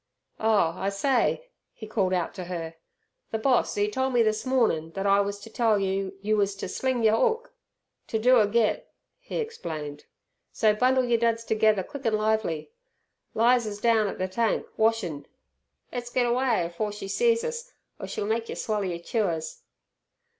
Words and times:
"Oh, 0.39 0.73
I 0.77 0.89
say!" 0.89 1.51
he 1.73 1.85
called 1.85 2.11
out 2.11 2.33
to 2.33 2.45
her. 2.45 2.73
"Ther 3.31 3.37
boss 3.37 3.77
'e 3.77 3.87
tole 3.91 4.09
me 4.09 4.23
this 4.23 4.47
mornin' 4.47 4.91
thet 4.91 5.05
I 5.05 5.21
wus 5.21 5.39
ter 5.39 5.51
tell 5.51 5.77
you, 5.77 6.17
you 6.23 6.37
wus 6.37 6.55
ter 6.55 6.67
sling 6.67 7.03
yer 7.03 7.13
'ook. 7.13 7.53
To 8.07 8.17
do 8.17 8.39
a 8.39 8.47
get," 8.47 8.91
he 9.19 9.35
explained. 9.37 10.05
"So 10.51 10.73
bundle 10.73 11.05
yer 11.05 11.17
duds 11.19 11.45
tergether 11.45 11.83
quick 11.85 12.07
an' 12.07 12.17
lively! 12.17 12.71
Liza's 13.35 13.79
down 13.79 14.07
at 14.07 14.17
ther 14.17 14.25
tank, 14.27 14.65
washin'. 14.75 15.27
Le'ss 15.93 16.09
get 16.11 16.25
away 16.25 16.65
afore 16.65 16.91
she 16.91 17.07
sees 17.07 17.43
us, 17.43 17.71
or 17.99 18.07
she'll 18.07 18.25
make 18.25 18.49
yer 18.49 18.55
swaller 18.55 18.85
yer 18.89 18.97
chewers." 18.97 19.61